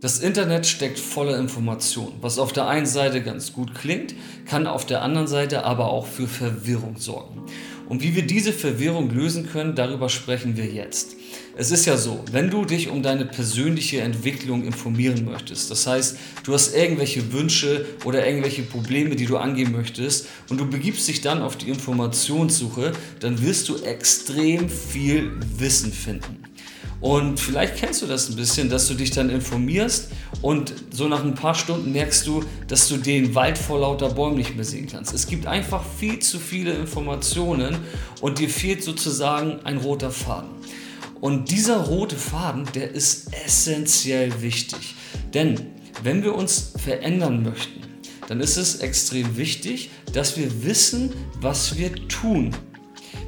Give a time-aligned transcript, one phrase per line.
[0.00, 4.14] Das Internet steckt voller Informationen, was auf der einen Seite ganz gut klingt,
[4.46, 7.42] kann auf der anderen Seite aber auch für Verwirrung sorgen.
[7.86, 11.16] Und wie wir diese Verwirrung lösen können, darüber sprechen wir jetzt.
[11.54, 16.16] Es ist ja so, wenn du dich um deine persönliche Entwicklung informieren möchtest, das heißt,
[16.44, 21.20] du hast irgendwelche Wünsche oder irgendwelche Probleme, die du angehen möchtest und du begibst dich
[21.20, 26.49] dann auf die Informationssuche, dann wirst du extrem viel Wissen finden.
[27.00, 30.10] Und vielleicht kennst du das ein bisschen, dass du dich dann informierst
[30.42, 34.36] und so nach ein paar Stunden merkst du, dass du den Wald vor lauter Bäumen
[34.36, 35.14] nicht mehr sehen kannst.
[35.14, 37.78] Es gibt einfach viel zu viele Informationen
[38.20, 40.50] und dir fehlt sozusagen ein roter Faden.
[41.20, 44.94] Und dieser rote Faden, der ist essentiell wichtig.
[45.32, 45.66] Denn
[46.02, 47.80] wenn wir uns verändern möchten,
[48.28, 52.54] dann ist es extrem wichtig, dass wir wissen, was wir tun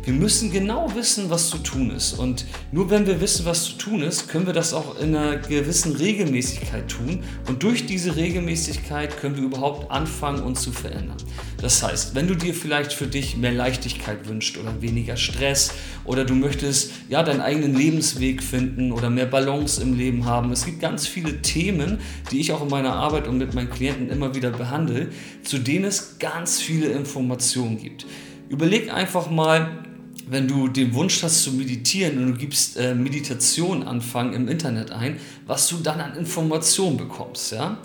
[0.05, 2.15] wir müssen genau wissen, was zu tun ist.
[2.15, 5.37] Und nur wenn wir wissen, was zu tun ist, können wir das auch in einer
[5.37, 7.23] gewissen Regelmäßigkeit tun.
[7.49, 11.19] Und durch diese Regelmäßigkeit können wir überhaupt anfangen, uns zu verändern.
[11.61, 15.73] Das heißt, wenn du dir vielleicht für dich mehr Leichtigkeit wünschst oder weniger Stress
[16.05, 20.51] oder du möchtest ja deinen eigenen Lebensweg finden oder mehr Balance im Leben haben.
[20.51, 21.99] Es gibt ganz viele Themen,
[22.33, 25.11] die ich auch in meiner Arbeit und mit meinen Klienten immer wieder behandle,
[25.45, 28.07] zu denen es ganz viele Informationen gibt.
[28.49, 29.85] Überleg einfach mal,
[30.33, 34.91] wenn du den Wunsch hast zu meditieren und du gibst äh, Meditation anfangen im Internet
[34.91, 37.79] ein, was du dann an Informationen bekommst, ja?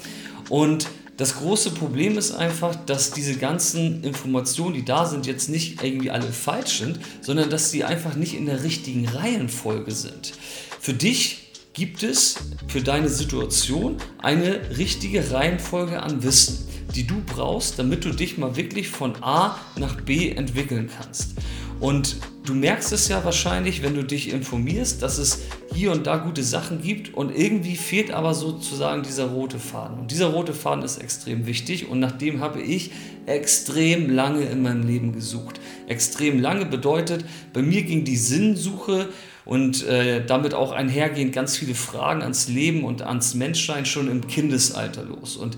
[0.50, 0.88] Und
[1.18, 6.12] das große Problem ist einfach, dass diese ganzen Informationen, die da sind, jetzt nicht irgendwie
[6.12, 10.34] alle falsch sind, sondern dass sie einfach nicht in der richtigen Reihenfolge sind.
[10.80, 12.36] Für dich gibt es
[12.68, 18.56] für deine Situation eine richtige Reihenfolge an Wissen, die du brauchst, damit du dich mal
[18.56, 21.34] wirklich von A nach B entwickeln kannst.
[21.80, 26.17] Und du merkst es ja wahrscheinlich, wenn du dich informierst, dass es hier und da
[26.17, 30.00] gute Sachen gibt und irgendwie fehlt aber sozusagen dieser rote Faden.
[30.00, 32.92] Und dieser rote Faden ist extrem wichtig und nach dem habe ich
[33.25, 35.59] extrem lange in meinem Leben gesucht.
[35.88, 39.09] Extrem lange bedeutet, bei mir ging die Sinnsuche
[39.44, 44.28] und äh, damit auch einhergehend ganz viele Fragen ans Leben und ans Menschsein schon im
[44.28, 45.35] Kindesalter los.
[45.35, 45.58] Und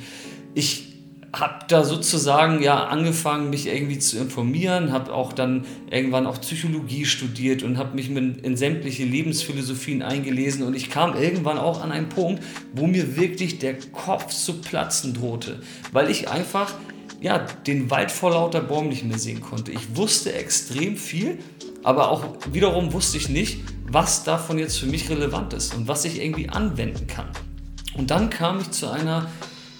[0.56, 0.99] ich
[1.34, 7.06] habe da sozusagen ja angefangen, mich irgendwie zu informieren, habe auch dann irgendwann auch Psychologie
[7.06, 11.92] studiert und habe mich mit, in sämtliche Lebensphilosophien eingelesen und ich kam irgendwann auch an
[11.92, 16.74] einen Punkt, wo mir wirklich der Kopf zu platzen drohte, weil ich einfach
[17.22, 19.72] ja, den Wald vor lauter Bäumen nicht mehr sehen konnte.
[19.72, 21.40] Ich wusste extrem viel,
[21.84, 26.06] aber auch wiederum wusste ich nicht, was davon jetzt für mich relevant ist und was
[26.06, 27.28] ich irgendwie anwenden kann.
[27.98, 29.28] Und dann kam ich zu einer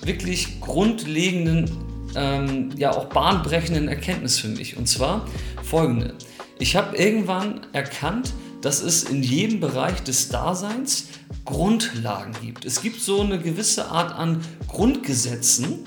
[0.04, 1.70] wirklich grundlegenden,
[2.16, 4.78] ähm, ja auch bahnbrechenden Erkenntnis für mich.
[4.78, 5.26] Und zwar
[5.64, 6.16] folgende.
[6.60, 11.08] Ich habe irgendwann erkannt, dass es in jedem Bereich des Daseins
[11.46, 12.66] Grundlagen gibt.
[12.66, 15.86] Es gibt so eine gewisse Art an Grundgesetzen,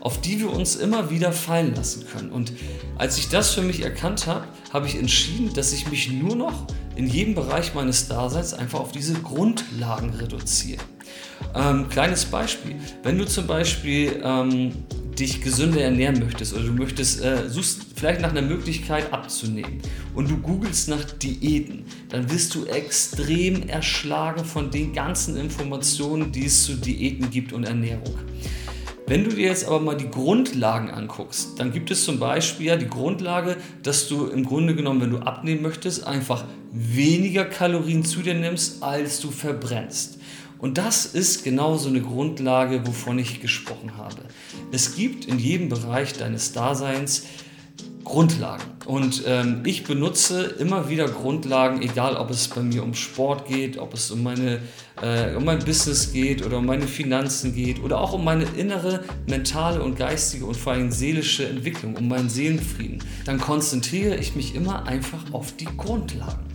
[0.00, 2.30] auf die wir uns immer wieder fallen lassen können.
[2.30, 2.52] Und
[2.96, 6.66] als ich das für mich erkannt habe, habe ich entschieden, dass ich mich nur noch
[6.96, 10.82] in jedem Bereich meines Daseins einfach auf diese Grundlagen reduziere.
[11.54, 12.76] Ähm, kleines Beispiel.
[13.02, 14.72] Wenn du zum Beispiel ähm,
[15.18, 19.80] dich gesünder ernähren möchtest oder du möchtest, äh, suchst vielleicht nach einer Möglichkeit abzunehmen
[20.14, 26.46] und du googelst nach Diäten, dann wirst du extrem erschlagen von den ganzen Informationen, die
[26.46, 28.18] es zu Diäten gibt und Ernährung.
[29.06, 32.76] Wenn du dir jetzt aber mal die Grundlagen anguckst, dann gibt es zum Beispiel ja
[32.76, 38.22] die Grundlage, dass du im Grunde genommen, wenn du abnehmen möchtest, einfach weniger Kalorien zu
[38.22, 40.18] dir nimmst, als du verbrennst.
[40.64, 44.22] Und das ist genau so eine Grundlage, wovon ich gesprochen habe.
[44.72, 47.26] Es gibt in jedem Bereich deines Daseins
[48.02, 48.64] Grundlagen.
[48.86, 53.76] Und ähm, ich benutze immer wieder Grundlagen, egal ob es bei mir um Sport geht,
[53.76, 54.62] ob es um, meine,
[55.02, 59.04] äh, um mein Business geht oder um meine Finanzen geht oder auch um meine innere,
[59.28, 63.04] mentale und geistige und vor allem seelische Entwicklung, um meinen Seelenfrieden.
[63.26, 66.53] Dann konzentriere ich mich immer einfach auf die Grundlagen.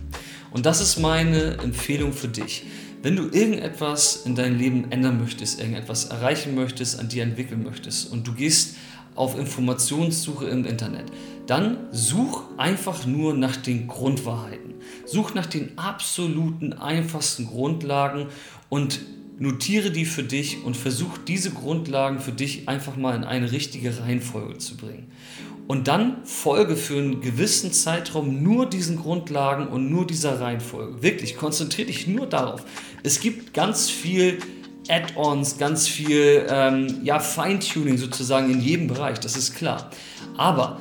[0.52, 2.64] Und das ist meine Empfehlung für dich.
[3.02, 8.12] Wenn du irgendetwas in deinem Leben ändern möchtest, irgendetwas erreichen möchtest, an dir entwickeln möchtest
[8.12, 8.76] und du gehst
[9.14, 11.06] auf Informationssuche im Internet,
[11.46, 14.74] dann such einfach nur nach den Grundwahrheiten.
[15.06, 18.26] Such nach den absoluten einfachsten Grundlagen
[18.68, 19.00] und
[19.38, 23.98] notiere die für dich und versuch diese Grundlagen für dich einfach mal in eine richtige
[23.98, 25.10] Reihenfolge zu bringen.
[25.70, 31.00] Und dann folge für einen gewissen Zeitraum nur diesen Grundlagen und nur dieser Reihenfolge.
[31.00, 32.64] Wirklich, konzentriere dich nur darauf.
[33.04, 34.40] Es gibt ganz viel
[34.88, 39.92] Add-ons, ganz viel ähm, ja, Feintuning sozusagen in jedem Bereich, das ist klar.
[40.36, 40.80] Aber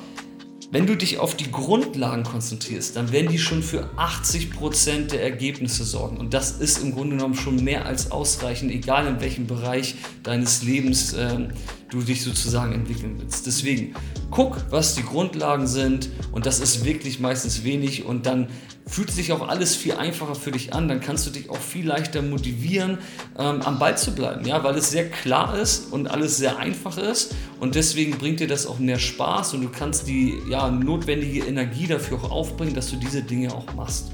[0.72, 5.84] Wenn du dich auf die Grundlagen konzentrierst, dann werden die schon für 80% der Ergebnisse
[5.84, 6.18] sorgen.
[6.18, 10.62] Und das ist im Grunde genommen schon mehr als ausreichend, egal in welchem Bereich deines
[10.62, 11.48] Lebens äh,
[11.90, 13.46] du dich sozusagen entwickeln willst.
[13.48, 13.96] Deswegen
[14.32, 18.48] guck, was die Grundlagen sind und das ist wirklich meistens wenig und dann
[18.86, 20.88] fühlt sich auch alles viel einfacher für dich an.
[20.88, 22.98] Dann kannst du dich auch viel leichter motivieren,
[23.38, 26.98] ähm, am Ball zu bleiben, ja, weil es sehr klar ist und alles sehr einfach
[26.98, 31.46] ist und deswegen bringt dir das auch mehr Spaß und du kannst die ja, notwendige
[31.46, 34.12] Energie dafür auch aufbringen, dass du diese Dinge auch machst.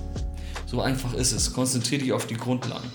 [0.65, 1.53] So einfach ist es.
[1.53, 2.89] Konzentriere dich auf die Grundlagen.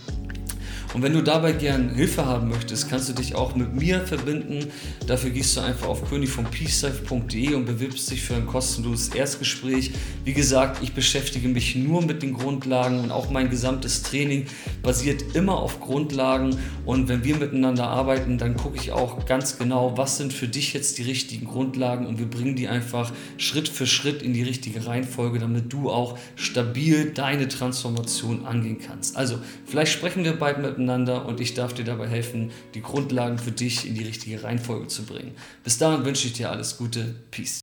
[0.93, 4.67] Und wenn du dabei gern Hilfe haben möchtest, kannst du dich auch mit mir verbinden.
[5.07, 9.93] Dafür gehst du einfach auf königvonpeacelife.de und bewirbst dich für ein kostenloses Erstgespräch.
[10.25, 14.47] Wie gesagt, ich beschäftige mich nur mit den Grundlagen und auch mein gesamtes Training
[14.83, 16.57] basiert immer auf Grundlagen.
[16.85, 20.73] Und wenn wir miteinander arbeiten, dann gucke ich auch ganz genau, was sind für dich
[20.73, 24.87] jetzt die richtigen Grundlagen und wir bringen die einfach Schritt für Schritt in die richtige
[24.87, 29.17] Reihenfolge, damit du auch stabil deine Transformation angehen kannst.
[29.17, 33.39] Also, vielleicht sprechen wir bald miteinander miteinander und ich darf dir dabei helfen, die Grundlagen
[33.39, 35.35] für dich in die richtige Reihenfolge zu bringen.
[35.63, 37.15] Bis dahin wünsche ich dir alles Gute.
[37.31, 37.61] Peace.